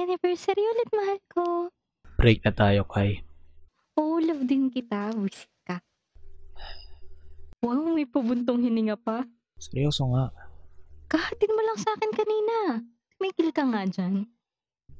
anniversary 0.00 0.64
ulit, 0.64 0.88
mahal 0.92 1.18
ko. 1.30 1.44
Break 2.16 2.44
na 2.44 2.52
tayo, 2.52 2.84
Kai. 2.88 3.24
Oo, 4.00 4.20
love 4.20 4.44
din 4.48 4.72
kita. 4.72 5.12
Wisit 5.16 5.52
ka. 5.64 5.80
Wow, 7.60 7.92
may 7.92 8.08
pabuntong 8.08 8.64
hininga 8.64 8.96
pa. 8.96 9.28
Seryoso 9.60 10.08
nga. 10.16 10.32
Kahatid 11.12 11.50
mo 11.52 11.60
lang 11.60 11.76
sa 11.76 11.92
akin 11.96 12.12
kanina. 12.16 12.56
Tumigil 13.16 13.52
ka 13.52 13.64
nga 13.68 13.84
dyan. 13.84 14.24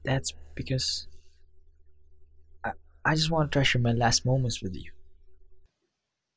That's 0.05 0.37
because 0.53 1.09
I, 2.61 2.77
I 3.05 3.17
just 3.17 3.33
want 3.33 3.49
to 3.49 3.53
treasure 3.57 3.81
my 3.81 3.97
last 3.97 4.29
moments 4.29 4.61
with 4.61 4.77
you. 4.77 4.93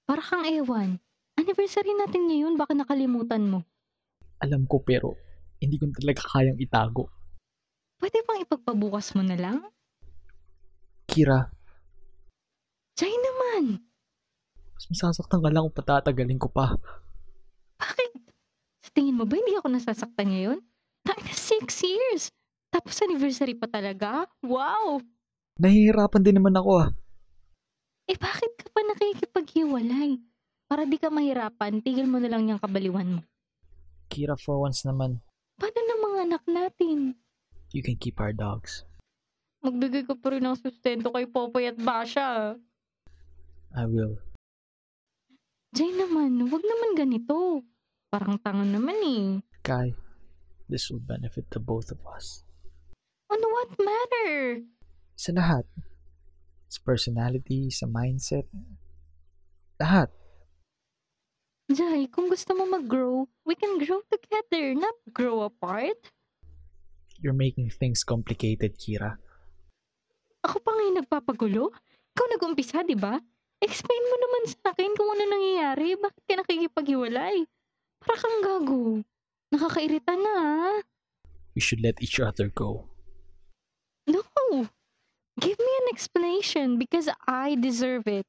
Para 0.07 0.23
kang 0.23 0.47
ewan. 0.47 0.99
Anniversary 1.35 1.91
natin 1.97 2.29
ngayon, 2.29 2.55
baka 2.55 2.77
nakalimutan 2.77 3.49
mo. 3.49 3.59
Alam 4.43 4.67
ko 4.67 4.79
pero 4.83 5.15
hindi 5.63 5.79
ko 5.79 5.87
talaga 5.95 6.21
kayang 6.27 6.59
itago. 6.59 7.07
Pwede 8.03 8.19
bang 8.27 8.43
ipagpabukas 8.43 9.15
mo 9.15 9.23
na 9.23 9.39
lang? 9.39 9.63
Kira, 11.07 11.47
Jai 12.99 13.15
naman! 13.15 13.79
mas 14.75 14.85
masasaktan 14.91 15.39
ka 15.39 15.47
lang 15.47 15.63
kung 15.63 15.77
patatagalin 15.79 16.35
ko 16.35 16.51
pa. 16.51 16.75
Bakit? 17.79 18.11
Sa 18.83 18.91
tingin 18.91 19.15
mo 19.15 19.23
ba 19.23 19.39
hindi 19.39 19.55
ako 19.55 19.71
nasasaktan 19.71 20.35
ngayon? 20.35 20.59
Tayo 21.07 21.19
na 21.23 21.31
six 21.31 21.79
years! 21.79 22.27
Tapos 22.75 22.99
anniversary 22.99 23.55
pa 23.55 23.71
talaga? 23.71 24.27
Wow! 24.43 24.99
Nahihirapan 25.63 26.27
din 26.27 26.43
naman 26.43 26.59
ako 26.59 26.83
ah. 26.83 26.89
Eh 28.11 28.19
bakit 28.19 28.51
ka 28.59 28.67
pa 28.67 28.83
nakikipaghiwalay? 28.83 30.19
Para 30.67 30.83
di 30.83 30.99
ka 30.99 31.07
mahirapan, 31.07 31.79
tigil 31.79 32.11
mo 32.11 32.19
na 32.19 32.27
lang 32.27 32.51
yung 32.51 32.59
kabaliwan 32.59 33.15
mo. 33.15 33.21
Kira, 34.11 34.35
for 34.35 34.59
once 34.59 34.83
naman, 34.83 35.23
Paano 35.55 35.79
na 35.79 35.95
mga 35.95 36.19
anak 36.27 36.43
natin? 36.51 37.15
You 37.73 37.81
can 37.81 37.97
keep 37.97 38.21
our 38.21 38.31
dogs. 38.31 38.85
Magbigay 39.65 40.05
ka 40.05 40.15
pa 40.15 40.37
rin 40.37 40.45
ng 40.45 40.55
sustento 40.55 41.09
kay 41.09 41.25
Popoy 41.25 41.67
at 41.67 41.79
Basha. 41.81 42.55
I 43.73 43.83
will. 43.89 44.21
Jay 45.73 45.89
naman, 45.89 46.37
wag 46.53 46.61
naman 46.61 46.93
ganito. 46.93 47.65
Parang 48.13 48.37
tanga 48.37 48.61
naman 48.61 48.93
eh. 49.01 49.25
Kai, 49.65 49.97
this 50.69 50.93
will 50.93 51.01
benefit 51.01 51.49
the 51.49 51.57
both 51.57 51.89
of 51.89 51.97
us. 52.05 52.45
On 53.33 53.41
what 53.41 53.73
matter? 53.81 54.61
Sa 55.17 55.33
lahat. 55.33 55.65
Sa 56.69 56.77
personality, 56.85 57.73
sa 57.73 57.89
mindset. 57.89 58.45
Lahat. 59.81 60.13
Jay, 61.73 62.05
kung 62.11 62.29
gusto 62.29 62.53
mo 62.53 62.69
mag-grow, 62.69 63.25
we 63.47 63.57
can 63.57 63.81
grow 63.81 64.05
together, 64.13 64.77
not 64.77 64.93
grow 65.09 65.49
apart. 65.49 65.97
You're 67.23 67.31
making 67.31 67.71
things 67.71 68.03
complicated, 68.03 68.75
Kira. 68.75 69.15
Ako 70.43 70.59
pa 70.59 70.75
ngayon 70.75 70.99
nagpapagulo? 70.99 71.71
Ikaw 72.11 72.25
nag-umpisa, 72.35 72.83
di 72.83 72.99
ba? 72.99 73.15
Explain 73.63 74.03
mo 74.11 74.15
naman 74.19 74.43
sa 74.51 74.75
akin 74.75 74.91
kung 74.91 75.07
ano 75.07 75.23
nangyayari. 75.31 75.95
Bakit 75.95 76.23
ka 76.27 76.35
nakikipaghiwalay? 76.43 77.47
Para 78.03 78.15
kang 78.19 78.43
gago. 78.43 78.99
Nakakairita 79.55 80.19
na 80.19 80.31
ah. 80.35 80.77
We 81.55 81.63
should 81.63 81.79
let 81.79 82.03
each 82.03 82.19
other 82.19 82.51
go. 82.51 82.91
No! 84.03 84.19
Give 85.39 85.55
me 85.55 85.73
an 85.87 85.87
explanation 85.95 86.75
because 86.75 87.07
I 87.23 87.55
deserve 87.55 88.03
it. 88.11 88.27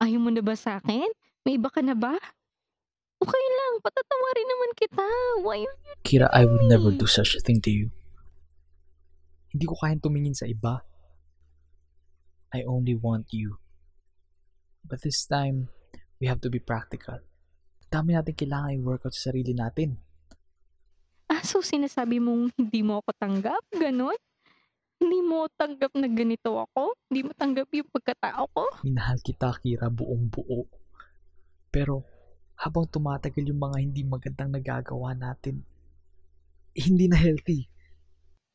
Ayaw 0.00 0.18
mo 0.24 0.32
na 0.32 0.40
ba 0.40 0.56
sa 0.56 0.80
akin? 0.80 1.04
May 1.44 1.60
iba 1.60 1.68
ka 1.68 1.84
na 1.84 1.92
ba? 1.92 2.16
Okay 3.20 3.44
lang, 3.60 3.72
patatawarin 3.84 4.48
naman 4.48 4.70
kita. 4.74 5.06
Why 5.44 5.68
are 5.68 5.76
you... 5.84 5.94
Kira, 6.00 6.32
I 6.32 6.48
would 6.48 6.64
never 6.64 6.88
do 6.90 7.04
such 7.04 7.36
a 7.36 7.44
thing 7.44 7.60
to 7.68 7.70
you. 7.70 7.92
Hindi 9.52 9.64
ko 9.68 9.76
kayang 9.76 10.00
tumingin 10.00 10.36
sa 10.36 10.48
iba. 10.48 10.80
I 12.52 12.64
only 12.64 12.96
want 12.96 13.32
you. 13.32 13.60
But 14.84 15.04
this 15.04 15.24
time, 15.28 15.68
we 16.20 16.26
have 16.26 16.40
to 16.44 16.50
be 16.50 16.60
practical. 16.60 17.20
Dami 17.92 18.16
natin 18.16 18.32
kailangan 18.32 18.76
i-workout 18.80 19.12
sa 19.12 19.30
sarili 19.30 19.52
natin. 19.52 20.00
Ah, 21.28 21.44
so 21.44 21.60
sinasabi 21.60 22.20
mong 22.20 22.52
hindi 22.56 22.80
mo 22.80 23.00
ako 23.00 23.12
tanggap? 23.16 23.62
Ganon? 23.72 24.16
Hindi 25.02 25.18
mo 25.20 25.50
tanggap 25.50 25.92
na 25.98 26.08
ganito 26.08 26.56
ako? 26.56 26.94
Hindi 27.10 27.26
mo 27.26 27.32
tanggap 27.34 27.68
yung 27.74 27.90
pagkatao 27.90 28.44
ko? 28.54 28.64
Minahal 28.86 29.18
kita, 29.18 29.50
Kira, 29.58 29.90
buong 29.90 30.30
buo. 30.30 30.68
Pero, 31.72 32.06
habang 32.54 32.86
tumatagal 32.86 33.42
yung 33.50 33.58
mga 33.58 33.78
hindi 33.82 34.06
magandang 34.06 34.54
nagagawa 34.54 35.16
natin, 35.18 35.66
eh, 36.76 36.84
hindi 36.86 37.10
na 37.10 37.18
healthy. 37.18 37.66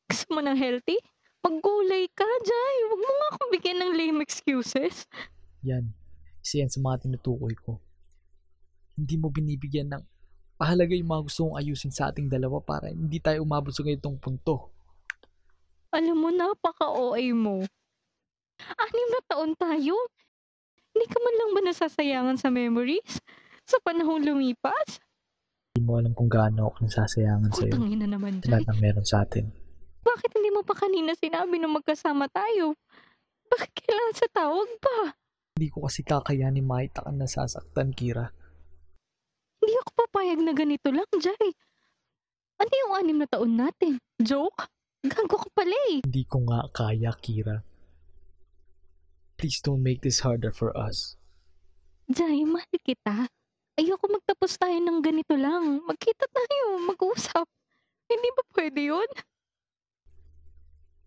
Gusto 0.07 0.27
mo 0.31 0.39
ng 0.39 0.55
healthy? 0.55 0.97
Maggulay 1.43 2.07
ka, 2.11 2.27
Jai. 2.43 2.75
Huwag 2.87 3.01
mo 3.03 3.11
nga 3.11 3.27
akong 3.35 3.51
bigyan 3.53 3.79
ng 3.83 3.91
lame 3.95 4.19
excuses. 4.23 5.07
Yan. 5.63 5.91
Isa 6.43 6.63
yan 6.63 6.71
sa 6.71 6.79
mga 6.79 7.07
tinutukoy 7.07 7.55
ko. 7.59 7.79
Hindi 8.95 9.15
mo 9.19 9.27
binibigyan 9.29 9.91
ng 9.91 10.03
pahalaga 10.57 10.95
yung 10.95 11.11
mga 11.11 11.23
gusto 11.27 11.39
kong 11.47 11.59
ayusin 11.59 11.93
sa 11.93 12.09
ating 12.09 12.31
dalawa 12.31 12.57
para 12.63 12.89
hindi 12.89 13.19
tayo 13.19 13.43
umabot 13.43 13.69
sa 13.69 13.85
ganitong 13.85 14.17
punto. 14.17 14.73
Alam 15.93 16.17
mo, 16.17 16.29
napaka-OA 16.31 17.31
mo. 17.35 17.63
Anim 18.57 19.07
na 19.13 19.21
taon 19.29 19.53
tayo. 19.53 19.95
Hindi 20.95 21.05
ka 21.05 21.17
man 21.21 21.35
lang 21.37 21.51
ba 21.53 21.61
nasasayangan 21.61 22.37
sa 22.41 22.49
memories? 22.49 23.21
Sa 23.67 23.77
panahong 23.83 24.25
lumipas? 24.25 24.97
Hindi 25.75 25.85
mo 25.85 26.01
alam 26.01 26.15
kung 26.17 26.31
gaano 26.31 26.73
ako 26.73 26.89
nasasayangan 26.89 27.51
sa'yo. 27.53 27.75
Putangin 27.75 27.99
na 28.01 28.09
naman, 28.17 28.41
Jai. 28.41 28.49
lahat 28.49 28.65
ng 28.73 28.79
meron 28.81 29.05
sa 29.05 29.21
atin. 29.21 29.45
Bakit 30.07 30.39
hindi 30.39 30.55
mo 30.55 30.63
pa 30.63 30.71
kanina 30.71 31.11
sinabi 31.19 31.59
na 31.59 31.67
magkasama 31.67 32.31
tayo? 32.31 32.79
Bakit 33.51 33.71
kailangan 33.75 34.15
sa 34.15 34.27
tawag 34.31 34.69
pa? 34.79 34.97
Hindi 35.59 35.67
ko 35.67 35.83
kasi 35.83 36.07
kakayanin 36.07 36.63
makita 36.63 37.03
kang 37.03 37.19
nasasaktan, 37.19 37.91
Kira. 37.91 38.31
Hindi 39.59 39.73
ako 39.83 39.89
papayag 40.07 40.39
na 40.39 40.53
ganito 40.55 40.87
lang, 40.95 41.09
Jai. 41.19 41.51
Ano 42.57 42.71
yung 42.71 42.93
anim 42.95 43.17
na 43.19 43.27
taon 43.27 43.59
natin? 43.59 43.99
Joke? 44.23 44.71
Gago 45.03 45.35
ka 45.43 45.49
pala 45.51 45.75
eh. 45.91 45.99
Hindi 46.07 46.23
ko 46.23 46.47
nga 46.47 46.71
kaya, 46.71 47.11
Kira. 47.19 47.67
Please 49.35 49.59
don't 49.59 49.83
make 49.83 50.01
this 50.01 50.23
harder 50.23 50.55
for 50.55 50.71
us. 50.73 51.19
Jai, 52.07 52.47
mahal 52.47 52.79
kita. 52.81 53.27
Ayoko 53.77 54.07
magtapos 54.09 54.57
tayo 54.57 54.77
ng 54.79 55.03
ganito 55.03 55.35
lang. 55.37 55.83
Magkita 55.85 56.25
tayo, 56.31 56.79
mag-usap. 56.81 57.45
Hindi 58.07 58.29
ba 58.33 58.43
pwede 58.55 58.81
yun? 58.87 59.09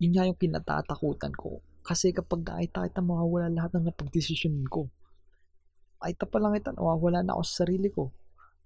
Yun 0.01 0.17
nga 0.17 0.25
yung 0.25 0.41
kinatatakutan 0.41 1.37
ko. 1.37 1.61
Kasi 1.85 2.17
kapag 2.17 2.41
nakita 2.41 2.89
kita, 2.89 3.01
mawawala 3.05 3.53
lahat 3.53 3.77
ng 3.77 3.93
napagdesisyonin 3.93 4.65
ko. 4.65 4.89
Nakita 6.01 6.25
pa 6.25 6.41
lang 6.41 6.57
kita, 6.57 6.73
nawawala 6.73 7.21
na 7.21 7.37
ako 7.37 7.43
sa 7.45 7.55
sarili 7.65 7.93
ko. 7.93 8.09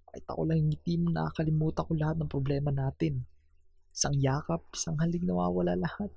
Nakita 0.06 0.31
ko 0.39 0.43
lang 0.47 0.56
yung 0.62 0.71
ngiti 0.71 0.95
mo, 0.95 1.11
nakakalimutan 1.11 1.83
ko 1.83 1.93
lahat 1.99 2.17
ng 2.22 2.31
problema 2.31 2.71
natin. 2.71 3.27
Isang 3.91 4.15
yakap, 4.15 4.62
isang 4.71 4.95
halik, 5.03 5.27
nawawala 5.27 5.75
lahat. 5.75 6.11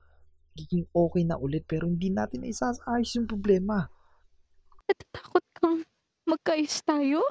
Giging 0.53 0.85
okay 0.93 1.25
na 1.25 1.37
ulit 1.41 1.65
pero 1.65 1.89
hindi 1.89 2.13
natin 2.13 2.45
na 2.45 2.53
isasayos 2.53 3.09
yung 3.17 3.25
problema. 3.25 3.89
Natatakot 4.85 5.45
kang 5.57 5.81
magkaayos 6.29 6.77
tayo? 6.85 7.25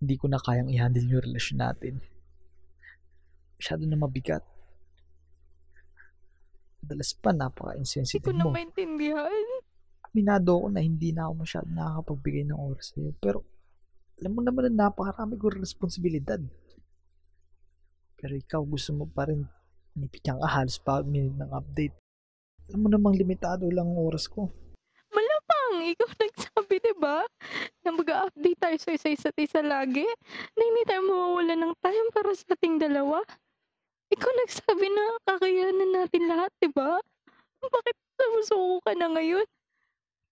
Hindi 0.00 0.16
ko 0.16 0.28
na 0.32 0.40
kayang 0.40 0.72
i-handle 0.72 1.04
yung 1.04 1.24
relasyon 1.24 1.60
natin. 1.60 2.00
Masyado 3.60 3.84
na 3.84 3.96
mabigat. 4.00 4.55
Madalas 6.86 7.10
pa, 7.18 7.34
Hindi 7.34 7.42
napaka-insensitive 7.42 8.22
ko 8.22 8.30
na 8.30 8.46
mo. 8.46 8.54
maintindihan. 8.54 9.46
Aminado 10.06 10.54
ako 10.54 10.66
na 10.70 10.80
hindi 10.86 11.10
na 11.10 11.26
ako 11.26 11.34
masyado 11.42 11.66
nakakapagbigay 11.66 12.46
ng 12.46 12.54
oras 12.62 12.94
sa'yo. 12.94 13.10
Pero, 13.18 13.42
alam 14.22 14.32
mo 14.32 14.40
naman 14.40 14.70
na 14.70 14.86
napakarami 14.86 15.34
ko 15.34 15.50
responsibilidad. 15.50 16.38
Pero 18.14 18.32
ikaw 18.38 18.62
gusto 18.62 18.94
mo 18.94 19.10
pa 19.10 19.26
rin 19.26 19.42
nipikyan 19.98 20.38
ka 20.38 20.46
halos 20.46 20.78
pa 20.78 21.02
minute 21.02 21.34
ng 21.34 21.50
update. 21.50 21.98
Alam 22.70 22.80
mo 22.86 22.88
namang 22.88 23.18
limitado 23.18 23.66
lang 23.66 23.90
ang 23.90 23.98
oras 23.98 24.30
ko. 24.30 24.46
Malamang, 25.10 25.90
ikaw 25.90 26.06
nagsabi, 26.06 26.74
di 26.80 26.94
ba? 27.02 27.26
Na 27.82 27.90
mag-update 27.90 28.58
tayo 28.62 28.76
sa 28.78 28.94
isa 28.94 29.10
isa't 29.10 29.36
isa 29.36 29.58
lagi. 29.58 30.06
Na 30.54 30.62
hindi 30.62 30.82
tayo 30.86 31.02
mawawala 31.02 31.54
ng 31.58 31.74
time 31.82 32.08
para 32.14 32.30
sa 32.30 32.54
ating 32.54 32.78
dalawa. 32.78 33.20
Ikaw 34.06 34.30
nagsabi 34.46 34.86
na 34.86 35.04
kakayanan 35.26 35.90
natin 35.90 36.22
lahat, 36.30 36.50
di 36.62 36.70
ba? 36.70 37.02
Bakit 37.58 37.96
sumusuko 38.14 38.78
ka 38.86 38.92
na 38.94 39.10
ngayon? 39.10 39.46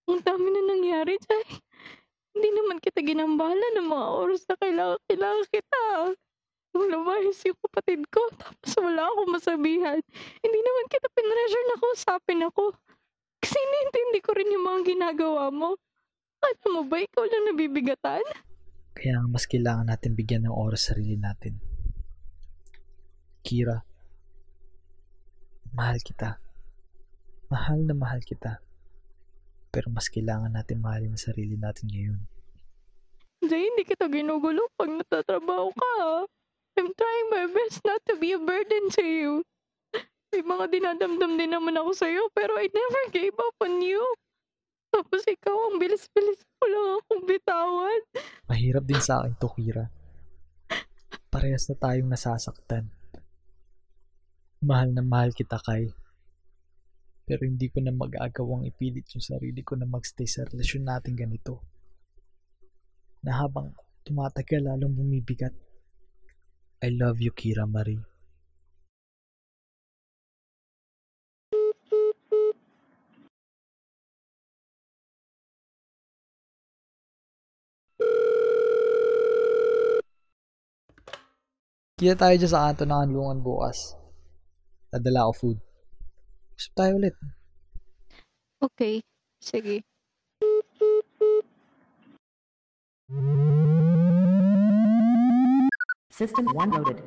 Ang 0.07 0.21
dami 0.23 0.47
na 0.53 0.61
nangyari, 0.63 1.19
Jai. 1.19 1.59
Hindi 2.35 2.49
naman 2.51 2.79
kita 2.79 2.99
ginambala 3.03 3.63
ng 3.75 3.87
mga 3.87 4.07
oras 4.11 4.43
na 4.47 4.55
kailangan, 4.59 4.99
kailangan 5.07 5.45
kita. 5.51 5.83
Nung 6.75 6.87
lumayas 6.91 7.39
yung 7.47 7.59
kapatid 7.63 8.03
ko, 8.11 8.19
tapos 8.35 8.71
wala 8.79 9.07
akong 9.07 9.31
masabihan. 9.31 9.99
Hindi 10.43 10.59
naman 10.59 10.85
kita 10.91 11.07
pinressure 11.15 11.65
na 11.71 11.77
kausapin 11.79 12.43
ako. 12.43 12.75
Kasi 13.39 13.55
iniintindi 13.55 14.19
ko 14.19 14.35
rin 14.35 14.51
yung 14.51 14.65
mga 14.67 14.81
ginagawa 14.83 15.47
mo. 15.51 15.79
Alam 16.43 16.69
mo 16.75 16.81
ba, 16.85 16.99
ikaw 17.01 17.23
lang 17.25 17.55
nabibigatan? 17.55 18.23
Kaya 18.95 19.23
mas 19.27 19.47
kailangan 19.47 19.91
natin 19.91 20.15
bigyan 20.15 20.47
ng 20.47 20.55
oras 20.55 20.91
sarili 20.91 21.15
natin. 21.19 21.74
Kira, 23.45 23.85
Mahal 25.75 25.99
kita. 25.99 26.39
Mahal 27.51 27.83
na 27.83 27.91
mahal 27.91 28.23
kita. 28.23 28.63
Pero 29.75 29.91
mas 29.91 30.07
kailangan 30.07 30.49
natin 30.55 30.79
mahalin 30.79 31.13
ang 31.13 31.19
sarili 31.19 31.59
natin 31.59 31.91
ngayon. 31.91 32.19
Jay, 33.43 33.69
hindi 33.69 33.83
kita 33.83 34.07
ginugulo 34.07 34.71
pag 34.79 34.87
natatrabaho 34.87 35.75
ka. 35.75 36.25
I'm 36.79 36.89
trying 36.95 37.27
my 37.27 37.45
best 37.51 37.83
not 37.83 37.99
to 38.07 38.15
be 38.15 38.31
a 38.31 38.39
burden 38.39 38.87
to 38.97 39.03
you. 39.03 39.31
May 40.31 40.41
mga 40.41 40.65
dinadamdam 40.71 41.35
din 41.35 41.51
naman 41.51 41.75
ako 41.75 41.91
sa'yo, 41.91 42.31
pero 42.31 42.55
I 42.55 42.71
never 42.71 43.03
gave 43.11 43.35
up 43.35 43.59
on 43.61 43.83
you. 43.83 44.01
Tapos 44.95 45.27
ikaw, 45.27 45.69
ang 45.69 45.77
bilis-bilis 45.77 46.39
mo 46.39 46.65
lang 46.71 46.85
akong 47.03 47.23
bitawan. 47.27 47.99
Mahirap 48.47 48.83
din 48.87 49.03
sa 49.03 49.21
akin 49.21 49.35
to, 49.37 49.51
Kira. 49.53 49.91
Parehas 51.27 51.67
na 51.67 51.75
tayong 51.75 52.07
nasasaktan. 52.07 52.87
Mahal 54.65 54.97
na 54.97 55.05
mahal 55.05 55.29
kita, 55.29 55.61
Kai. 55.61 55.93
Pero 57.21 57.45
hindi 57.45 57.69
ko 57.69 57.85
na 57.85 57.93
mag-agawang 57.93 58.65
ipilit 58.65 59.05
yung 59.13 59.21
sarili 59.21 59.61
ko 59.61 59.77
na 59.77 59.85
magstay 59.85 60.25
sa 60.25 60.41
relasyon 60.41 60.89
natin 60.89 61.13
ganito. 61.13 61.61
Na 63.21 63.45
habang 63.45 63.77
tumatagal 64.01 64.65
lalong 64.65 64.97
bumibigat. 64.97 65.53
I 66.81 66.89
love 66.97 67.21
you, 67.21 67.29
Kira 67.29 67.69
Marie. 67.69 68.01
Kita 82.01 82.17
tayo 82.17 82.33
dyan 82.33 82.49
sa 82.49 82.65
kanto 82.65 82.89
ng 82.89 82.97
kanlungan 82.97 83.45
bukas. 83.45 84.04
Dadala 84.95 85.27
ko 85.27 85.33
food. 85.35 85.57
Usap 86.55 86.71
tayo 86.79 86.95
ulit. 86.95 87.15
Okay, 88.63 89.03
sige. 89.43 89.83
System 96.15 96.47
one 96.55 96.71
loaded. 96.71 97.03